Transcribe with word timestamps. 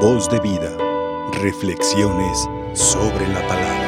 Voz 0.00 0.28
de 0.28 0.38
vida. 0.40 0.76
Reflexiones 1.40 2.46
sobre 2.74 3.26
la 3.28 3.40
palabra. 3.48 3.86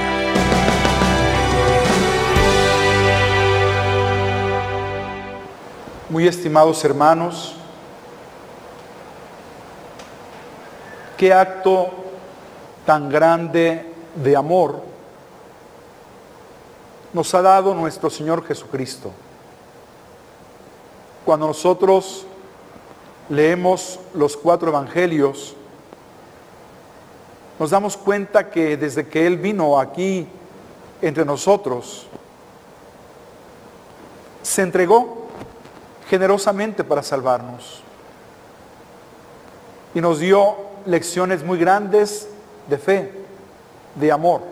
Muy 6.08 6.26
estimados 6.26 6.82
hermanos, 6.82 7.56
qué 11.18 11.30
acto 11.30 11.90
tan 12.86 13.10
grande 13.10 13.92
de 14.14 14.34
amor 14.34 14.80
nos 17.12 17.34
ha 17.34 17.42
dado 17.42 17.74
nuestro 17.74 18.08
Señor 18.08 18.46
Jesucristo. 18.46 19.12
Cuando 21.26 21.48
nosotros 21.48 22.24
leemos 23.28 24.00
los 24.14 24.38
cuatro 24.38 24.70
evangelios, 24.70 25.54
nos 27.58 27.70
damos 27.70 27.96
cuenta 27.96 28.50
que 28.50 28.76
desde 28.76 29.06
que 29.06 29.26
Él 29.26 29.36
vino 29.36 29.78
aquí 29.78 30.26
entre 31.02 31.24
nosotros, 31.24 32.06
se 34.42 34.62
entregó 34.62 35.26
generosamente 36.08 36.84
para 36.84 37.02
salvarnos. 37.02 37.82
Y 39.94 40.00
nos 40.00 40.20
dio 40.20 40.56
lecciones 40.86 41.44
muy 41.44 41.58
grandes 41.58 42.28
de 42.68 42.78
fe, 42.78 43.12
de 43.94 44.12
amor. 44.12 44.42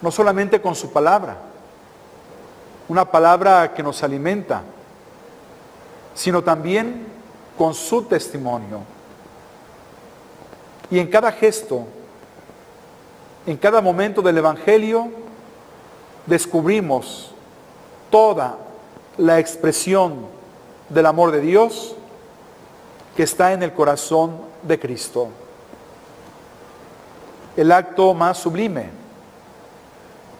No 0.00 0.10
solamente 0.10 0.60
con 0.60 0.74
su 0.74 0.92
palabra, 0.92 1.36
una 2.88 3.04
palabra 3.04 3.72
que 3.74 3.82
nos 3.82 4.02
alimenta, 4.02 4.62
sino 6.14 6.42
también 6.42 7.06
con 7.56 7.74
su 7.74 8.02
testimonio. 8.02 8.93
Y 10.90 10.98
en 10.98 11.08
cada 11.08 11.32
gesto, 11.32 11.84
en 13.46 13.56
cada 13.56 13.80
momento 13.80 14.22
del 14.22 14.38
Evangelio, 14.38 15.08
descubrimos 16.26 17.32
toda 18.10 18.56
la 19.18 19.38
expresión 19.38 20.26
del 20.88 21.06
amor 21.06 21.30
de 21.30 21.40
Dios 21.40 21.96
que 23.16 23.22
está 23.22 23.52
en 23.52 23.62
el 23.62 23.72
corazón 23.72 24.36
de 24.62 24.78
Cristo. 24.78 25.28
El 27.56 27.70
acto 27.70 28.14
más 28.14 28.38
sublime, 28.38 28.90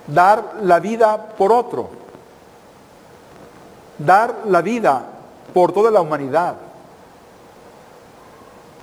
dar 0.07 0.57
la 0.63 0.81
vida 0.81 1.29
por 1.37 1.53
otro, 1.53 1.91
dar 3.99 4.43
la 4.47 4.61
vida 4.61 5.07
por 5.53 5.73
toda 5.73 5.91
la 5.91 6.01
humanidad. 6.01 6.57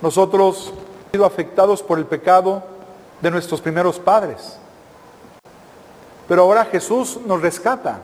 Nosotros 0.00 0.72
sido 1.12 1.26
afectados 1.26 1.82
por 1.82 1.98
el 1.98 2.06
pecado 2.06 2.62
de 3.20 3.30
nuestros 3.30 3.60
primeros 3.60 3.98
padres. 3.98 4.58
Pero 6.26 6.42
ahora 6.42 6.64
Jesús 6.64 7.20
nos 7.26 7.42
rescata, 7.42 8.00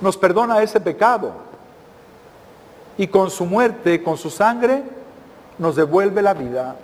nos 0.00 0.18
perdona 0.18 0.62
ese 0.62 0.80
pecado 0.80 1.32
y 2.98 3.06
con 3.06 3.30
su 3.30 3.46
muerte, 3.46 4.02
con 4.02 4.18
su 4.18 4.28
sangre, 4.28 4.82
nos 5.58 5.74
devuelve 5.74 6.20
la 6.20 6.34
vida. 6.34 6.76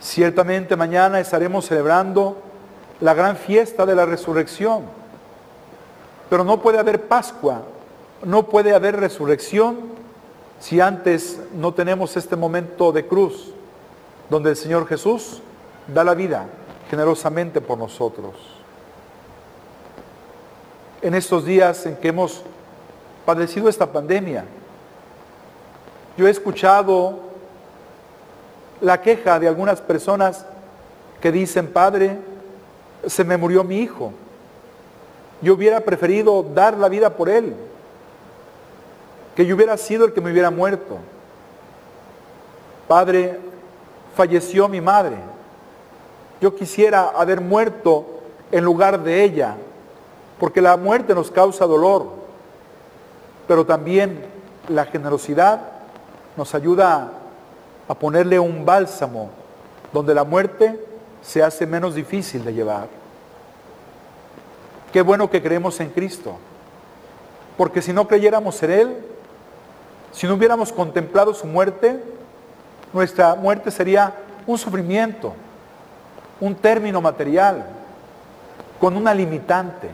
Ciertamente 0.00 0.76
mañana 0.76 1.18
estaremos 1.18 1.66
celebrando 1.66 2.36
la 3.00 3.14
gran 3.14 3.36
fiesta 3.36 3.84
de 3.84 3.96
la 3.96 4.06
resurrección, 4.06 4.84
pero 6.28 6.44
no 6.44 6.62
puede 6.62 6.78
haber 6.78 7.08
Pascua 7.08 7.62
no 8.24 8.44
puede 8.44 8.74
haber 8.74 9.00
resurrección 9.00 9.78
si 10.60 10.78
antes 10.80 11.40
no 11.54 11.72
tenemos 11.72 12.16
este 12.16 12.36
momento 12.36 12.92
de 12.92 13.06
cruz, 13.06 13.52
donde 14.28 14.50
el 14.50 14.56
Señor 14.56 14.86
Jesús 14.86 15.40
da 15.88 16.04
la 16.04 16.14
vida 16.14 16.46
generosamente 16.90 17.60
por 17.60 17.78
nosotros. 17.78 18.34
En 21.02 21.14
estos 21.14 21.46
días 21.46 21.86
en 21.86 21.96
que 21.96 22.08
hemos 22.08 22.42
padecido 23.24 23.70
esta 23.70 23.90
pandemia, 23.90 24.44
yo 26.18 26.28
he 26.28 26.30
escuchado 26.30 27.20
la 28.82 29.00
queja 29.00 29.40
de 29.40 29.48
algunas 29.48 29.80
personas 29.80 30.44
que 31.22 31.32
dicen, 31.32 31.68
Padre, 31.68 32.18
se 33.06 33.24
me 33.24 33.38
murió 33.38 33.64
mi 33.64 33.78
hijo. 33.78 34.12
Yo 35.40 35.54
hubiera 35.54 35.80
preferido 35.80 36.42
dar 36.54 36.76
la 36.76 36.90
vida 36.90 37.16
por 37.16 37.30
él 37.30 37.54
que 39.40 39.46
yo 39.46 39.56
hubiera 39.56 39.78
sido 39.78 40.04
el 40.04 40.12
que 40.12 40.20
me 40.20 40.30
hubiera 40.30 40.50
muerto. 40.50 40.98
Padre, 42.86 43.40
falleció 44.14 44.68
mi 44.68 44.82
madre. 44.82 45.16
Yo 46.42 46.54
quisiera 46.54 47.08
haber 47.16 47.40
muerto 47.40 48.20
en 48.52 48.62
lugar 48.62 49.02
de 49.02 49.24
ella, 49.24 49.56
porque 50.38 50.60
la 50.60 50.76
muerte 50.76 51.14
nos 51.14 51.30
causa 51.30 51.64
dolor, 51.64 52.04
pero 53.48 53.64
también 53.64 54.26
la 54.68 54.84
generosidad 54.84 55.62
nos 56.36 56.54
ayuda 56.54 57.10
a 57.88 57.94
ponerle 57.94 58.38
un 58.38 58.66
bálsamo 58.66 59.30
donde 59.90 60.14
la 60.14 60.24
muerte 60.24 60.78
se 61.22 61.42
hace 61.42 61.64
menos 61.64 61.94
difícil 61.94 62.44
de 62.44 62.52
llevar. 62.52 62.88
Qué 64.92 65.00
bueno 65.00 65.30
que 65.30 65.42
creemos 65.42 65.80
en 65.80 65.88
Cristo, 65.88 66.36
porque 67.56 67.80
si 67.80 67.94
no 67.94 68.06
creyéramos 68.06 68.62
en 68.64 68.70
Él, 68.70 69.09
si 70.12 70.26
no 70.26 70.34
hubiéramos 70.34 70.72
contemplado 70.72 71.34
su 71.34 71.46
muerte, 71.46 72.02
nuestra 72.92 73.34
muerte 73.34 73.70
sería 73.70 74.14
un 74.46 74.58
sufrimiento, 74.58 75.32
un 76.40 76.54
término 76.54 77.00
material, 77.00 77.64
con 78.80 78.96
una 78.96 79.14
limitante. 79.14 79.88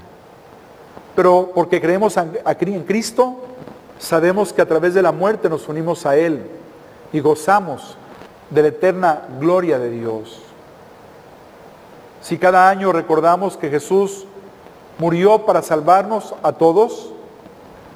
Pero 1.14 1.50
porque 1.54 1.80
creemos 1.80 2.16
en 2.16 2.82
Cristo, 2.84 3.36
sabemos 3.98 4.52
que 4.52 4.62
a 4.62 4.66
través 4.66 4.94
de 4.94 5.02
la 5.02 5.12
muerte 5.12 5.48
nos 5.48 5.68
unimos 5.68 6.06
a 6.06 6.16
Él 6.16 6.46
y 7.12 7.20
gozamos 7.20 7.96
de 8.50 8.62
la 8.62 8.68
eterna 8.68 9.22
gloria 9.40 9.78
de 9.78 9.90
Dios. 9.90 10.42
Si 12.22 12.38
cada 12.38 12.68
año 12.68 12.92
recordamos 12.92 13.56
que 13.56 13.70
Jesús 13.70 14.26
murió 14.98 15.44
para 15.44 15.62
salvarnos 15.62 16.34
a 16.42 16.52
todos, 16.52 17.12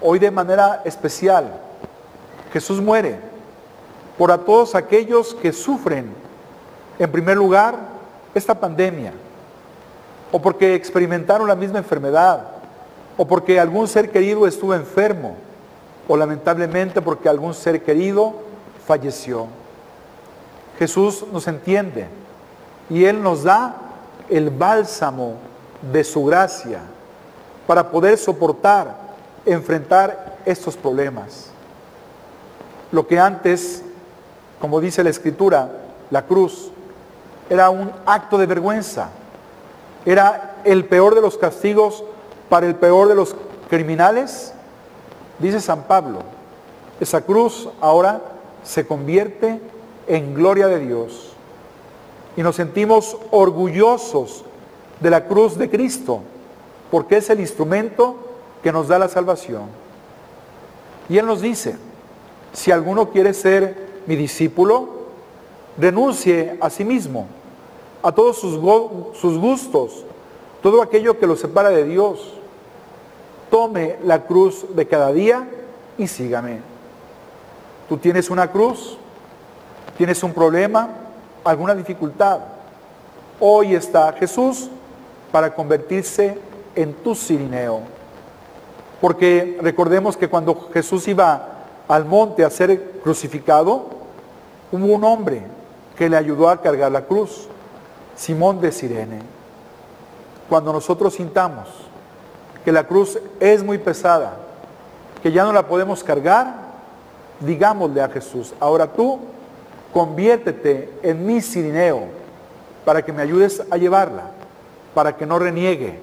hoy 0.02 0.18
de 0.18 0.30
manera 0.30 0.82
especial 0.84 1.69
Jesús 2.52 2.80
muere 2.80 3.18
por 4.18 4.30
a 4.30 4.38
todos 4.38 4.74
aquellos 4.74 5.34
que 5.34 5.52
sufren, 5.52 6.12
en 6.98 7.10
primer 7.10 7.36
lugar, 7.36 7.76
esta 8.34 8.54
pandemia, 8.54 9.12
o 10.30 10.40
porque 10.40 10.74
experimentaron 10.74 11.48
la 11.48 11.54
misma 11.54 11.78
enfermedad, 11.78 12.48
o 13.16 13.26
porque 13.26 13.58
algún 13.58 13.88
ser 13.88 14.10
querido 14.10 14.46
estuvo 14.46 14.74
enfermo, 14.74 15.36
o 16.06 16.16
lamentablemente 16.16 17.00
porque 17.00 17.28
algún 17.28 17.54
ser 17.54 17.82
querido 17.82 18.34
falleció. 18.86 19.46
Jesús 20.78 21.24
nos 21.32 21.46
entiende 21.46 22.06
y 22.88 23.04
Él 23.04 23.22
nos 23.22 23.44
da 23.44 23.76
el 24.28 24.50
bálsamo 24.50 25.34
de 25.92 26.04
su 26.04 26.24
gracia 26.24 26.80
para 27.66 27.90
poder 27.90 28.18
soportar, 28.18 28.96
enfrentar 29.46 30.38
estos 30.44 30.76
problemas. 30.76 31.50
Lo 32.92 33.06
que 33.06 33.18
antes, 33.18 33.82
como 34.60 34.80
dice 34.80 35.04
la 35.04 35.10
escritura, 35.10 35.70
la 36.10 36.26
cruz, 36.26 36.70
era 37.48 37.70
un 37.70 37.90
acto 38.06 38.38
de 38.38 38.46
vergüenza. 38.46 39.10
Era 40.04 40.56
el 40.64 40.84
peor 40.84 41.14
de 41.14 41.20
los 41.20 41.36
castigos 41.36 42.04
para 42.48 42.66
el 42.66 42.74
peor 42.74 43.08
de 43.08 43.14
los 43.14 43.36
criminales. 43.68 44.52
Dice 45.38 45.60
San 45.60 45.84
Pablo, 45.84 46.20
esa 47.00 47.22
cruz 47.22 47.68
ahora 47.80 48.20
se 48.62 48.86
convierte 48.86 49.60
en 50.06 50.34
gloria 50.34 50.68
de 50.68 50.80
Dios. 50.80 51.32
Y 52.36 52.42
nos 52.42 52.56
sentimos 52.56 53.16
orgullosos 53.30 54.44
de 55.00 55.10
la 55.10 55.26
cruz 55.26 55.56
de 55.56 55.70
Cristo, 55.70 56.20
porque 56.90 57.16
es 57.16 57.30
el 57.30 57.40
instrumento 57.40 58.16
que 58.62 58.72
nos 58.72 58.88
da 58.88 58.98
la 58.98 59.08
salvación. 59.08 59.62
Y 61.08 61.18
Él 61.18 61.26
nos 61.26 61.40
dice, 61.40 61.76
si 62.52 62.70
alguno 62.70 63.10
quiere 63.10 63.34
ser 63.34 64.02
mi 64.06 64.16
discípulo, 64.16 64.88
renuncie 65.78 66.56
a 66.60 66.70
sí 66.70 66.84
mismo, 66.84 67.26
a 68.02 68.12
todos 68.12 68.38
sus, 68.38 68.54
sus 69.18 69.38
gustos, 69.38 70.04
todo 70.62 70.82
aquello 70.82 71.18
que 71.18 71.26
lo 71.26 71.36
separa 71.36 71.70
de 71.70 71.84
Dios. 71.84 72.34
Tome 73.50 73.96
la 74.04 74.24
cruz 74.24 74.64
de 74.74 74.86
cada 74.86 75.12
día 75.12 75.48
y 75.98 76.06
sígame. 76.06 76.60
Tú 77.88 77.96
tienes 77.96 78.30
una 78.30 78.50
cruz, 78.50 78.96
tienes 79.96 80.22
un 80.22 80.32
problema, 80.32 80.88
alguna 81.44 81.74
dificultad. 81.74 82.40
Hoy 83.40 83.74
está 83.74 84.12
Jesús 84.12 84.68
para 85.32 85.54
convertirse 85.54 86.38
en 86.74 86.94
tu 86.94 87.14
sirineo. 87.14 87.80
Porque 89.00 89.58
recordemos 89.60 90.16
que 90.16 90.28
cuando 90.28 90.68
Jesús 90.72 91.08
iba 91.08 91.59
al 91.90 92.04
monte 92.04 92.44
a 92.44 92.50
ser 92.50 93.00
crucificado, 93.02 93.86
hubo 94.70 94.86
un 94.86 95.02
hombre 95.02 95.42
que 95.98 96.08
le 96.08 96.16
ayudó 96.16 96.48
a 96.48 96.60
cargar 96.60 96.92
la 96.92 97.02
cruz, 97.02 97.48
Simón 98.14 98.60
de 98.60 98.70
Sirene. 98.70 99.18
Cuando 100.48 100.72
nosotros 100.72 101.14
sintamos 101.14 101.66
que 102.64 102.70
la 102.70 102.84
cruz 102.84 103.18
es 103.40 103.64
muy 103.64 103.78
pesada, 103.78 104.36
que 105.20 105.32
ya 105.32 105.42
no 105.42 105.52
la 105.52 105.66
podemos 105.66 106.04
cargar, 106.04 106.54
digámosle 107.40 108.02
a 108.02 108.08
Jesús, 108.08 108.54
ahora 108.60 108.86
tú 108.86 109.18
conviértete 109.92 110.92
en 111.02 111.26
mi 111.26 111.40
sirineo 111.40 112.04
para 112.84 113.02
que 113.02 113.12
me 113.12 113.22
ayudes 113.22 113.64
a 113.68 113.76
llevarla, 113.76 114.30
para 114.94 115.16
que 115.16 115.26
no 115.26 115.40
reniegue, 115.40 115.98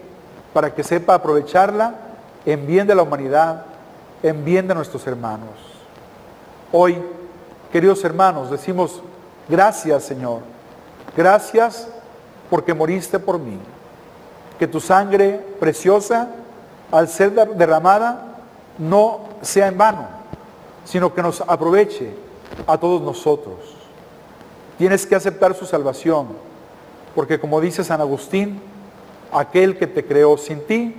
para 0.52 0.76
que 0.76 0.84
sepa 0.84 1.14
aprovecharla 1.14 1.96
en 2.46 2.68
bien 2.68 2.88
de 2.88 2.96
la 2.96 3.04
humanidad, 3.04 3.64
en 4.22 4.44
bien 4.44 4.68
de 4.68 4.76
nuestros 4.76 5.08
hermanos. 5.08 5.77
Hoy, 6.72 6.98
queridos 7.72 8.04
hermanos, 8.04 8.52
decimos, 8.52 9.02
gracias 9.48 10.04
Señor, 10.04 10.42
gracias 11.16 11.88
porque 12.50 12.74
moriste 12.74 13.20
por 13.20 13.40
mí, 13.40 13.58
que 14.60 14.68
tu 14.68 14.82
sangre 14.82 15.40
preciosa, 15.62 16.28
al 16.92 17.08
ser 17.08 17.32
derramada, 17.32 18.36
no 18.78 19.22
sea 19.42 19.68
en 19.68 19.78
vano, 19.78 20.08
sino 20.84 21.14
que 21.14 21.22
nos 21.22 21.40
aproveche 21.42 22.14
a 22.66 22.78
todos 22.78 23.02
nosotros. 23.02 23.56
Tienes 24.78 25.06
que 25.06 25.16
aceptar 25.16 25.54
su 25.54 25.66
salvación, 25.66 26.28
porque 27.16 27.40
como 27.40 27.62
dice 27.62 27.84
San 27.84 28.02
Agustín, 28.02 28.62
aquel 29.32 29.78
que 29.78 29.88
te 29.88 30.06
creó 30.06 30.38
sin 30.38 30.66
ti, 30.66 30.96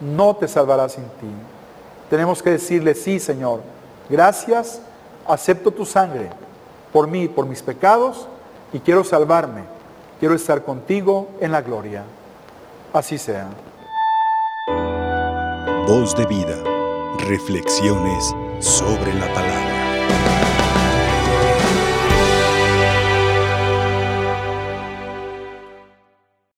no 0.00 0.34
te 0.34 0.48
salvará 0.48 0.88
sin 0.88 1.04
ti. 1.04 1.28
Tenemos 2.10 2.42
que 2.42 2.50
decirle, 2.50 2.94
sí 2.96 3.20
Señor, 3.20 3.60
gracias, 4.10 4.82
acepto 5.26 5.70
tu 5.70 5.84
sangre 5.84 6.30
por 6.92 7.08
mí, 7.08 7.28
por 7.28 7.46
mis 7.46 7.62
pecados, 7.62 8.28
y 8.72 8.80
quiero 8.80 9.04
salvarme, 9.04 9.62
quiero 10.20 10.34
estar 10.34 10.62
contigo 10.62 11.28
en 11.40 11.52
la 11.52 11.62
gloria. 11.62 12.04
Así 12.92 13.18
sea. 13.18 13.48
Voz 15.86 16.14
de 16.14 16.26
vida, 16.26 16.56
reflexiones 17.26 18.34
sobre 18.60 19.14
la 19.14 19.26
palabra. 19.34 19.81